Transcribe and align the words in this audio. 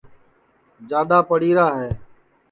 جاڈؔا 0.89 1.19
پڑی 1.29 1.51
را 1.57 1.67
ہے 1.79 1.89